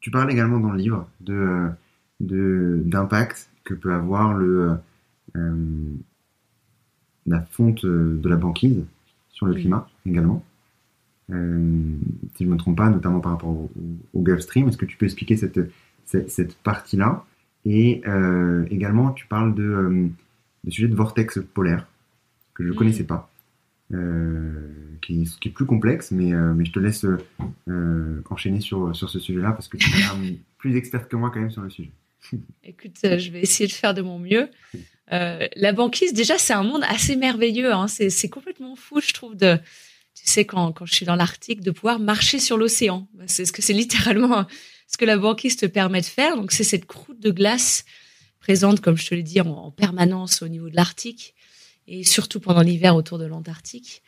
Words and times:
Tu 0.00 0.10
parles 0.10 0.30
également 0.32 0.58
dans 0.58 0.70
le 0.70 0.78
livre 0.78 1.08
de 1.20 1.70
d'impact 2.20 3.50
que 3.64 3.74
peut 3.74 3.92
avoir 3.92 4.34
le 4.34 4.76
euh, 5.36 5.94
la 7.26 7.40
fonte 7.40 7.86
de 7.86 8.28
la 8.28 8.36
banquise 8.36 8.84
sur 9.30 9.46
le 9.46 9.54
climat 9.54 9.88
également. 10.06 10.44
Euh, 11.30 11.96
si 12.34 12.44
je 12.44 12.48
ne 12.48 12.54
me 12.54 12.58
trompe 12.58 12.76
pas, 12.76 12.90
notamment 12.90 13.20
par 13.20 13.32
rapport 13.32 13.50
au, 13.50 13.70
Gulf 14.14 14.40
Stream. 14.40 14.68
Est-ce 14.68 14.76
que 14.76 14.86
tu 14.86 14.96
peux 14.96 15.06
expliquer 15.06 15.36
cette, 15.36 15.60
cette, 16.04 16.56
partie-là? 16.58 17.24
Et 17.64 18.02
euh, 18.06 18.66
également, 18.70 19.12
tu 19.12 19.26
parles 19.26 19.54
de, 19.54 20.08
de 20.64 20.70
sujet 20.70 20.88
de 20.88 20.96
vortex 20.96 21.38
polaire 21.54 21.86
que 22.54 22.64
je 22.64 22.70
ne 22.70 22.74
connaissais 22.74 23.04
pas. 23.04 23.31
Qui, 25.00 25.28
qui, 25.40 25.48
est 25.48 25.52
plus 25.52 25.66
complexe, 25.66 26.10
mais, 26.10 26.32
mais 26.32 26.64
je 26.64 26.72
te 26.72 26.78
laisse 26.78 27.06
enchaîner 28.30 28.60
sur, 28.60 28.94
sur 28.94 29.10
ce 29.10 29.18
sujet-là 29.18 29.52
parce 29.52 29.68
que 29.68 29.76
tu 29.76 29.88
es 29.88 30.38
plus 30.58 30.76
experte 30.76 31.08
que 31.08 31.16
moi 31.16 31.30
quand 31.32 31.40
même 31.40 31.50
sur 31.50 31.62
le 31.62 31.70
sujet. 31.70 31.92
Écoute, 32.64 32.96
je 33.02 33.30
vais 33.30 33.40
essayer 33.40 33.66
de 33.66 33.72
faire 33.72 33.94
de 33.94 34.02
mon 34.02 34.18
mieux. 34.18 34.48
Euh, 35.12 35.46
la 35.56 35.72
banquise, 35.72 36.12
déjà, 36.12 36.38
c'est 36.38 36.52
un 36.52 36.62
monde 36.62 36.84
assez 36.88 37.16
merveilleux. 37.16 37.72
Hein. 37.72 37.86
C'est 37.88 38.28
complètement 38.28 38.76
fou, 38.76 39.00
je 39.00 39.12
trouve, 39.12 39.36
de, 39.36 39.56
tu 40.14 40.24
sais, 40.24 40.44
quand, 40.44 40.72
quand 40.72 40.86
je 40.86 40.94
suis 40.94 41.06
dans 41.06 41.16
l'Arctique, 41.16 41.60
de 41.60 41.70
pouvoir 41.70 41.98
marcher 41.98 42.38
sur 42.38 42.56
l'océan. 42.56 43.08
C'est 43.26 43.44
ce 43.44 43.52
que 43.52 43.62
c'est 43.62 43.72
littéralement 43.72 44.46
ce 44.86 44.96
que 44.96 45.04
la 45.04 45.16
banquise 45.16 45.56
te 45.56 45.66
permet 45.66 46.00
de 46.00 46.06
faire. 46.06 46.36
Donc, 46.36 46.52
c'est 46.52 46.64
cette 46.64 46.86
croûte 46.86 47.20
de 47.20 47.30
glace 47.30 47.84
présente, 48.40 48.80
comme 48.80 48.96
je 48.96 49.06
te 49.06 49.14
l'ai 49.14 49.22
dit, 49.22 49.40
en, 49.40 49.70
permanence 49.70 50.42
au 50.42 50.48
niveau 50.48 50.68
de 50.68 50.76
l'Arctique 50.76 51.34
et 51.86 52.04
surtout 52.04 52.40
pendant 52.40 52.62
l'hiver 52.62 52.96
autour 52.96 53.18
de 53.18 53.24
l'Antarctique. 53.24 54.02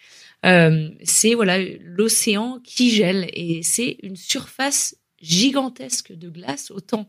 Euh, 0.44 0.90
c'est 1.02 1.34
voilà 1.34 1.58
l'océan 1.80 2.60
qui 2.62 2.90
gèle 2.90 3.28
et 3.32 3.62
c'est 3.62 3.98
une 4.02 4.16
surface 4.16 4.96
gigantesque 5.20 6.12
de 6.12 6.28
glace, 6.28 6.70
autant 6.70 7.08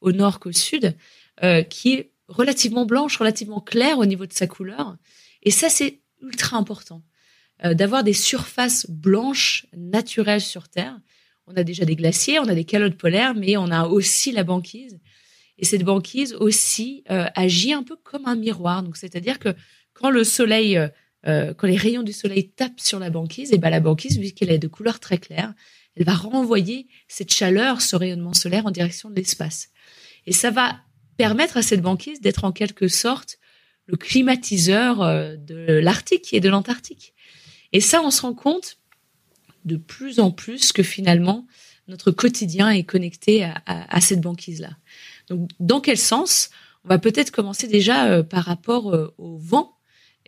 au 0.00 0.12
nord 0.12 0.40
qu'au 0.40 0.52
sud, 0.52 0.94
euh, 1.42 1.62
qui 1.62 1.94
est 1.94 2.10
relativement 2.28 2.84
blanche, 2.84 3.16
relativement 3.16 3.60
claire 3.60 3.98
au 3.98 4.04
niveau 4.04 4.26
de 4.26 4.32
sa 4.32 4.46
couleur. 4.46 4.96
Et 5.42 5.50
ça, 5.50 5.68
c'est 5.68 6.00
ultra 6.20 6.58
important. 6.58 7.02
Euh, 7.64 7.72
d'avoir 7.72 8.04
des 8.04 8.12
surfaces 8.12 8.86
blanches 8.90 9.66
naturelles 9.74 10.42
sur 10.42 10.68
Terre. 10.68 10.98
On 11.46 11.54
a 11.56 11.64
déjà 11.64 11.86
des 11.86 11.96
glaciers, 11.96 12.38
on 12.40 12.48
a 12.48 12.54
des 12.54 12.64
calottes 12.64 12.98
polaires, 12.98 13.34
mais 13.34 13.56
on 13.56 13.70
a 13.70 13.86
aussi 13.86 14.32
la 14.32 14.44
banquise. 14.44 14.98
Et 15.56 15.64
cette 15.64 15.84
banquise 15.84 16.34
aussi 16.34 17.02
agit 17.06 17.72
un 17.72 17.82
peu 17.82 17.96
comme 17.96 18.26
un 18.26 18.34
miroir. 18.34 18.82
Donc, 18.82 18.98
c'est-à-dire 18.98 19.38
que 19.38 19.54
quand 19.98 20.10
le 20.10 20.24
soleil, 20.24 20.78
euh, 21.26 21.54
quand 21.54 21.66
les 21.66 21.76
rayons 21.76 22.02
du 22.02 22.12
soleil 22.12 22.50
tapent 22.50 22.80
sur 22.80 22.98
la 22.98 23.10
banquise, 23.10 23.52
et 23.52 23.58
ben 23.58 23.70
la 23.70 23.80
banquise, 23.80 24.18
vu 24.18 24.30
qu'elle 24.32 24.50
est 24.50 24.58
de 24.58 24.68
couleur 24.68 25.00
très 25.00 25.18
claire, 25.18 25.54
elle 25.96 26.04
va 26.04 26.14
renvoyer 26.14 26.86
cette 27.08 27.32
chaleur, 27.32 27.80
ce 27.80 27.96
rayonnement 27.96 28.34
solaire 28.34 28.66
en 28.66 28.70
direction 28.70 29.10
de 29.10 29.14
l'espace. 29.14 29.70
Et 30.26 30.32
ça 30.32 30.50
va 30.50 30.76
permettre 31.16 31.56
à 31.56 31.62
cette 31.62 31.80
banquise 31.80 32.20
d'être 32.20 32.44
en 32.44 32.52
quelque 32.52 32.88
sorte 32.88 33.38
le 33.86 33.96
climatiseur 33.96 35.02
euh, 35.02 35.36
de 35.36 35.78
l'Arctique 35.78 36.34
et 36.34 36.40
de 36.40 36.48
l'Antarctique. 36.48 37.14
Et 37.72 37.80
ça, 37.80 38.02
on 38.02 38.10
se 38.10 38.22
rend 38.22 38.34
compte 38.34 38.78
de 39.64 39.76
plus 39.76 40.20
en 40.20 40.30
plus 40.30 40.72
que 40.72 40.82
finalement, 40.82 41.46
notre 41.88 42.10
quotidien 42.10 42.70
est 42.70 42.84
connecté 42.84 43.44
à, 43.44 44.00
cette 44.00 44.20
banquise-là. 44.20 44.70
Donc, 45.28 45.50
dans 45.60 45.80
quel 45.80 45.98
sens? 45.98 46.50
On 46.84 46.88
va 46.88 46.98
peut-être 46.98 47.32
commencer 47.32 47.66
déjà 47.66 48.06
euh, 48.06 48.22
par 48.22 48.44
rapport 48.44 48.94
euh, 48.94 49.12
au 49.18 49.36
vent, 49.36 49.75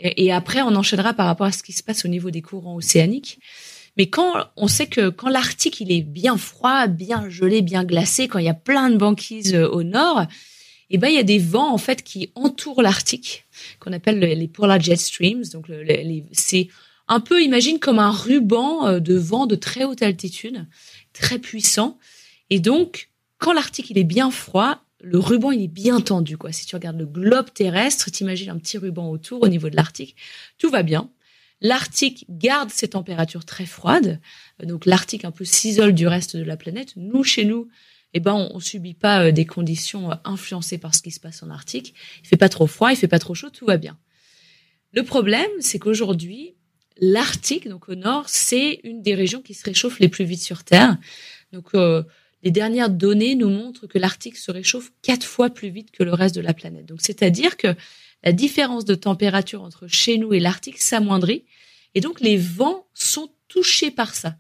et, 0.01 0.33
après, 0.33 0.63
on 0.63 0.75
enchaînera 0.77 1.13
par 1.13 1.27
rapport 1.27 1.47
à 1.47 1.53
ce 1.53 1.63
qui 1.63 1.73
se 1.73 1.83
passe 1.83 2.05
au 2.05 2.09
niveau 2.09 2.31
des 2.31 2.43
courants 2.43 2.77
océaniques. 2.77 3.41
Mais 3.97 4.09
quand 4.09 4.33
on 4.57 4.69
sait 4.69 4.87
que 4.87 5.09
quand 5.09 5.29
l'Arctique 5.29 5.81
il 5.81 5.91
est 5.91 6.03
bien 6.03 6.37
froid, 6.37 6.87
bien 6.87 7.29
gelé, 7.29 7.63
bien 7.63 7.85
glacé, 7.85 8.29
quand 8.29 8.39
il 8.39 8.45
y 8.45 8.51
a 8.51 8.55
plein 8.55 8.91
de 8.91 8.97
banquises 8.97 9.57
au 9.57 9.83
nord, 9.83 10.25
eh 10.91 10.99
ben 10.99 11.09
il 11.09 11.17
y 11.17 11.19
a 11.19 11.25
des 11.25 11.39
vents 11.39 11.73
en 11.73 11.79
fait 11.79 12.03
qui 12.03 12.31
entourent 12.35 12.81
l'Arctique 12.81 13.45
qu'on 13.81 13.93
appelle 13.93 14.21
les 14.21 14.49
polar 14.49 14.81
jet 14.81 14.97
streams. 14.97 15.45
Donc 15.53 15.67
c'est 16.33 16.69
un 17.09 17.21
peu 17.21 17.43
imagine 17.43 17.79
comme 17.79 17.99
un 17.99 18.11
ruban 18.11 18.87
euh, 18.87 19.01
de 19.01 19.17
vent 19.17 19.47
de 19.47 19.57
très 19.57 19.85
haute 19.85 20.03
altitude, 20.03 20.67
très 21.13 21.39
puissant. 21.39 21.99
Et 22.51 22.61
donc 22.61 23.11
quand 23.39 23.53
l'Arctique 23.53 23.91
il 23.91 23.99
est 23.99 24.05
bien 24.05 24.31
froid, 24.31 24.85
le 25.01 25.19
ruban 25.19 25.53
il 25.53 25.63
est 25.63 25.69
bien 25.69 26.01
tendu 26.01 26.37
quoi. 26.37 26.53
Si 26.53 26.67
tu 26.67 26.75
regardes 26.75 26.99
le 26.99 27.07
globe 27.07 27.53
terrestre, 27.53 28.11
t'imagines 28.11 28.51
un 28.51 28.59
petit 28.59 28.79
ruban 28.79 29.11
autour 29.11 29.43
au 29.43 29.49
niveau 29.49 29.71
de 29.71 29.77
l'Arctique, 29.77 30.17
tout 30.59 30.71
va 30.71 30.83
bien. 30.83 31.11
L'Arctique 31.61 32.25
garde 32.29 32.71
ses 32.71 32.89
températures 32.89 33.45
très 33.45 33.67
froides, 33.67 34.21
donc 34.63 34.87
l'Arctique 34.87 35.25
un 35.25 35.33
peu 35.33 35.45
s'isole 35.45 35.93
du 35.93 36.07
reste 36.07 36.37
de 36.37 36.45
la 36.45 36.57
planète. 36.57 36.93
Nous, 36.97 37.25
chez 37.25 37.45
nous, 37.45 37.69
eh 38.15 38.21
ben 38.21 38.49
on, 38.53 38.61
subit 38.61 38.95
pas 38.95 39.25
euh, 39.25 39.33
des 39.33 39.45
conditions 39.45 40.11
euh, 40.11 40.15
influencées 40.25 40.79
par 40.79 40.95
ce 40.95 41.03
qui 41.03 41.11
se 41.11 41.21
passe 41.21 41.43
en 41.43 41.51
Arctique. 41.51 41.95
Il 42.23 42.29
fait 42.29 42.37
pas 42.37 42.49
trop 42.49 42.67
froid, 42.67 42.91
il 42.91 42.97
fait 42.97 43.09
pas 43.09 43.19
trop 43.19 43.35
chaud, 43.35 43.51
tout 43.51 43.67
va 43.67 43.77
bien. 43.77 43.99
Le 44.93 45.03
problème, 45.03 45.51
c'est 45.61 45.79
qu'aujourd'hui, 45.79 46.55
l'Arctique, 46.97 47.69
donc 47.69 47.89
au 47.89 47.95
nord, 47.95 48.25
c'est 48.29 48.81
une 48.85 49.03
des 49.03 49.15
régions 49.15 49.43
qui 49.43 49.55
se 49.55 49.65
réchauffe 49.65 49.99
les 49.99 50.09
plus 50.09 50.25
vite 50.25 50.41
sur 50.41 50.65
Terre. 50.65 50.97
Donc 51.53 51.75
euh, 51.75 52.03
les 52.43 52.51
dernières 52.51 52.91
données 52.91 53.35
nous 53.35 53.51
montrent 53.51 53.87
que 53.87 53.99
l'Arctique 53.99 54.37
se 54.37 54.51
réchauffe 54.51 54.93
quatre 55.03 55.27
fois 55.27 55.51
plus 55.51 55.71
vite 55.71 55.91
que 55.91 56.03
le 56.03 56.15
reste 56.15 56.35
de 56.35 56.41
la 56.41 56.55
planète. 56.55 56.87
Donc 56.87 57.01
c'est-à-dire 57.03 57.57
que 57.57 57.75
la 58.25 58.33
différence 58.33 58.85
de 58.85 58.95
température 58.95 59.63
entre 59.63 59.87
chez 59.87 60.19
nous 60.19 60.33
et 60.35 60.41
l'Arctique 60.41 60.79
s'amoindrit, 60.79 61.45
et 61.95 62.01
donc 62.01 62.21
les 62.21 62.37
vents 62.37 62.87
sont 62.95 63.31
touchés 63.49 63.91
par 63.91 64.15
ça 64.15 64.37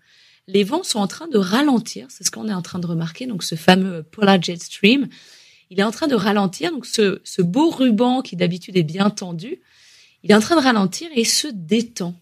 les 0.48 0.64
vents 0.64 0.82
sont 0.82 0.98
en 0.98 1.06
train 1.06 1.28
de 1.28 1.38
ralentir. 1.38 2.06
C'est 2.09 2.25
ce 2.25 2.31
qu'on 2.31 2.48
est 2.48 2.54
en 2.54 2.62
train 2.62 2.78
de 2.78 2.86
remarquer. 2.86 3.26
Donc, 3.26 3.44
ce 3.44 3.54
fameux 3.54 4.03
polar 4.03 4.42
jet 4.42 4.60
stream, 4.60 5.09
il 5.70 5.78
est 5.78 5.84
en 5.84 5.91
train 5.92 6.09
de 6.09 6.15
ralentir. 6.15 6.72
Donc, 6.72 6.86
ce, 6.86 7.20
ce 7.22 7.42
beau 7.42 7.70
ruban 7.70 8.22
qui 8.22 8.34
d'habitude 8.34 8.76
est 8.76 8.82
bien 8.82 9.10
tendu, 9.10 9.60
il 10.25 10.32
est 10.32 10.34
en 10.34 10.41
train 10.41 10.56
de 10.56 10.62
ralentir 10.62 11.09
et 11.15 11.25
se 11.25 11.47
détend. 11.53 12.19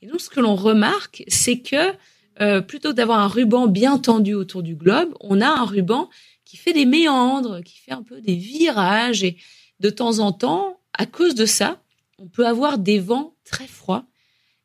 Et 0.00 0.06
donc, 0.06 0.20
ce 0.20 0.30
que 0.30 0.40
l'on 0.40 0.54
remarque, 0.54 1.24
c'est 1.26 1.58
que 1.58 1.92
euh, 2.40 2.60
plutôt 2.60 2.90
que 2.90 2.94
d'avoir 2.94 3.20
un 3.20 3.28
ruban 3.28 3.66
bien 3.66 3.98
tendu 3.98 4.34
autour 4.34 4.62
du 4.62 4.74
globe, 4.74 5.14
on 5.20 5.40
a 5.40 5.48
un 5.48 5.64
ruban 5.64 6.08
qui 6.44 6.56
fait 6.56 6.72
des 6.72 6.86
méandres, 6.86 7.62
qui 7.62 7.78
fait 7.78 7.92
un 7.92 8.02
peu 8.02 8.20
des 8.20 8.34
virages. 8.34 9.22
Et 9.22 9.36
de 9.80 9.90
temps 9.90 10.18
en 10.18 10.32
temps, 10.32 10.80
à 10.92 11.06
cause 11.06 11.34
de 11.34 11.46
ça, 11.46 11.82
on 12.18 12.26
peut 12.26 12.46
avoir 12.46 12.78
des 12.78 12.98
vents 12.98 13.34
très 13.44 13.66
froids 13.66 14.06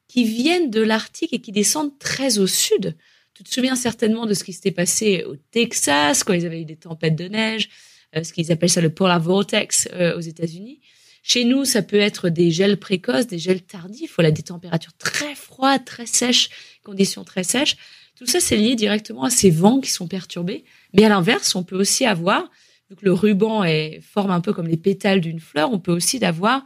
qui 0.07 0.23
viennent 0.23 0.69
de 0.69 0.81
l'Arctique 0.81 1.33
et 1.33 1.39
qui 1.39 1.51
descendent 1.51 1.97
très 1.99 2.37
au 2.37 2.47
sud. 2.47 2.95
Tu 3.33 3.43
te 3.43 3.53
souviens 3.53 3.75
certainement 3.75 4.25
de 4.25 4.33
ce 4.33 4.43
qui 4.43 4.53
s'était 4.53 4.71
passé 4.71 5.23
au 5.27 5.35
Texas 5.35 6.23
quand 6.23 6.33
ils 6.33 6.45
avaient 6.45 6.61
eu 6.61 6.65
des 6.65 6.77
tempêtes 6.77 7.15
de 7.15 7.25
neige, 7.25 7.69
euh, 8.15 8.23
ce 8.23 8.31
qu'ils 8.31 8.51
appellent 8.51 8.69
ça 8.69 8.81
le 8.81 8.93
polar 8.93 9.19
vortex 9.19 9.89
euh, 9.93 10.17
aux 10.17 10.21
États-Unis. 10.21 10.79
Chez 11.27 11.43
nous, 11.43 11.65
ça 11.65 11.81
peut 11.81 11.99
être 11.99 12.29
des 12.29 12.51
gels 12.51 12.77
précoces, 12.77 13.25
des 13.25 13.39
gels 13.39 13.63
tardifs, 13.63 14.13
voilà 14.15 14.29
des 14.29 14.43
températures 14.43 14.93
très 14.93 15.33
froides, 15.33 15.83
très 15.83 16.05
sèches, 16.05 16.49
conditions 16.83 17.23
très 17.23 17.43
sèches. 17.43 17.77
Tout 18.15 18.27
ça, 18.27 18.39
c'est 18.39 18.57
lié 18.57 18.75
directement 18.75 19.23
à 19.23 19.31
ces 19.31 19.49
vents 19.49 19.79
qui 19.79 19.89
sont 19.89 20.07
perturbés. 20.07 20.65
Mais 20.93 21.03
à 21.03 21.09
l'inverse, 21.09 21.55
on 21.55 21.63
peut 21.63 21.77
aussi 21.77 22.05
avoir, 22.05 22.49
vu 22.89 22.95
que 22.95 23.03
le 23.03 23.11
ruban 23.11 23.63
est, 23.63 24.01
forme 24.01 24.29
un 24.29 24.39
peu 24.39 24.53
comme 24.53 24.67
les 24.67 24.77
pétales 24.77 25.19
d'une 25.19 25.39
fleur, 25.39 25.73
on 25.73 25.79
peut 25.79 25.91
aussi 25.91 26.23
avoir 26.23 26.63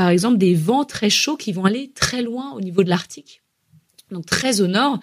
par 0.00 0.08
exemple, 0.08 0.38
des 0.38 0.54
vents 0.54 0.86
très 0.86 1.10
chauds 1.10 1.36
qui 1.36 1.52
vont 1.52 1.66
aller 1.66 1.92
très 1.92 2.22
loin 2.22 2.52
au 2.52 2.62
niveau 2.62 2.82
de 2.82 2.88
l'Arctique, 2.88 3.42
donc 4.10 4.24
très 4.24 4.62
au 4.62 4.66
nord, 4.66 4.98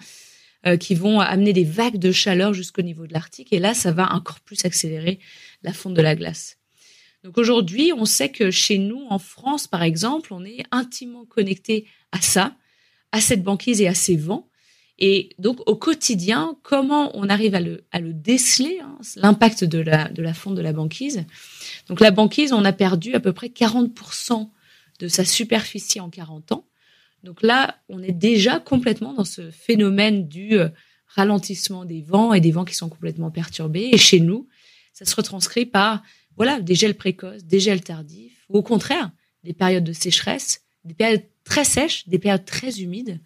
euh, 0.66 0.76
qui 0.76 0.96
vont 0.96 1.20
amener 1.20 1.52
des 1.52 1.62
vagues 1.62 1.98
de 1.98 2.10
chaleur 2.10 2.52
jusqu'au 2.52 2.82
niveau 2.82 3.06
de 3.06 3.12
l'Arctique. 3.12 3.52
Et 3.52 3.60
là, 3.60 3.74
ça 3.74 3.92
va 3.92 4.12
encore 4.12 4.40
plus 4.40 4.64
accélérer 4.64 5.20
la 5.62 5.72
fonte 5.72 5.94
de 5.94 6.02
la 6.02 6.16
glace. 6.16 6.57
Donc 7.24 7.38
aujourd'hui, 7.38 7.92
on 7.96 8.04
sait 8.04 8.30
que 8.30 8.50
chez 8.50 8.78
nous, 8.78 9.04
en 9.10 9.18
France, 9.18 9.66
par 9.66 9.82
exemple, 9.82 10.32
on 10.32 10.44
est 10.44 10.64
intimement 10.70 11.24
connecté 11.24 11.86
à 12.12 12.20
ça, 12.20 12.54
à 13.12 13.20
cette 13.20 13.42
banquise 13.42 13.80
et 13.80 13.88
à 13.88 13.94
ces 13.94 14.16
vents. 14.16 14.48
Et 15.00 15.30
donc 15.38 15.60
au 15.66 15.76
quotidien, 15.76 16.56
comment 16.62 17.16
on 17.16 17.28
arrive 17.28 17.54
à 17.54 17.60
le, 17.60 18.12
déceler, 18.12 18.80
hein, 18.82 18.98
l'impact 19.16 19.64
de 19.64 19.78
la, 19.78 20.08
de 20.08 20.22
la 20.22 20.34
fonte 20.34 20.56
de 20.56 20.62
la 20.62 20.72
banquise? 20.72 21.24
Donc 21.88 22.00
la 22.00 22.10
banquise, 22.10 22.52
on 22.52 22.64
a 22.64 22.72
perdu 22.72 23.14
à 23.14 23.20
peu 23.20 23.32
près 23.32 23.48
40% 23.48 24.48
de 24.98 25.08
sa 25.08 25.24
superficie 25.24 26.00
en 26.00 26.10
40 26.10 26.52
ans. 26.52 26.64
Donc 27.22 27.42
là, 27.42 27.76
on 27.88 28.02
est 28.02 28.12
déjà 28.12 28.60
complètement 28.60 29.12
dans 29.12 29.24
ce 29.24 29.50
phénomène 29.50 30.28
du 30.28 30.58
euh, 30.58 30.68
ralentissement 31.06 31.84
des 31.84 32.02
vents 32.02 32.32
et 32.32 32.40
des 32.40 32.52
vents 32.52 32.64
qui 32.64 32.74
sont 32.74 32.88
complètement 32.88 33.30
perturbés. 33.30 33.90
Et 33.92 33.98
chez 33.98 34.20
nous, 34.20 34.48
ça 34.92 35.04
se 35.04 35.14
retranscrit 35.14 35.66
par 35.66 36.02
voilà 36.38 36.60
des 36.60 36.76
gels 36.76 36.94
précoces, 36.94 37.44
des 37.44 37.60
gels 37.60 37.82
tardifs, 37.82 38.44
ou 38.48 38.58
au 38.58 38.62
contraire 38.62 39.10
des 39.44 39.52
périodes 39.52 39.84
de 39.84 39.92
sécheresse, 39.92 40.62
des 40.84 40.94
périodes 40.94 41.24
très 41.44 41.64
sèches, 41.64 42.08
des 42.08 42.18
périodes 42.18 42.44
très 42.44 42.80
humides. 42.80 43.20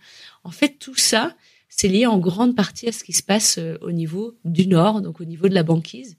En 0.44 0.50
fait, 0.50 0.78
tout 0.78 0.96
ça, 0.96 1.36
c'est 1.68 1.88
lié 1.88 2.06
en 2.06 2.18
grande 2.18 2.56
partie 2.56 2.88
à 2.88 2.92
ce 2.92 3.04
qui 3.04 3.12
se 3.12 3.22
passe 3.22 3.58
euh, 3.58 3.76
au 3.82 3.92
niveau 3.92 4.34
du 4.44 4.66
nord, 4.66 5.02
donc 5.02 5.20
au 5.20 5.24
niveau 5.24 5.48
de 5.48 5.54
la 5.54 5.62
banquise. 5.62 6.16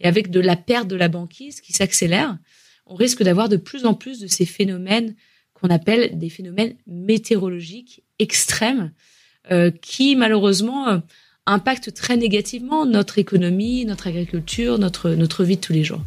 Et 0.00 0.06
avec 0.06 0.30
de 0.30 0.40
la 0.40 0.56
perte 0.56 0.88
de 0.88 0.96
la 0.96 1.08
banquise 1.08 1.60
qui 1.60 1.72
s'accélère, 1.72 2.36
on 2.86 2.96
risque 2.96 3.22
d'avoir 3.22 3.48
de 3.48 3.56
plus 3.56 3.86
en 3.86 3.94
plus 3.94 4.18
de 4.18 4.26
ces 4.26 4.44
phénomènes 4.44 5.14
qu'on 5.54 5.70
appelle 5.70 6.18
des 6.18 6.30
phénomènes 6.30 6.76
météorologiques 6.86 8.02
extrêmes, 8.18 8.92
qui 9.80 10.16
malheureusement 10.16 11.02
impactent 11.46 11.92
très 11.92 12.16
négativement 12.16 12.86
notre 12.86 13.18
économie, 13.18 13.84
notre 13.84 14.06
agriculture, 14.06 14.78
notre, 14.78 15.10
notre 15.10 15.44
vie 15.44 15.56
de 15.56 15.60
tous 15.60 15.72
les 15.72 15.84
jours. 15.84 16.02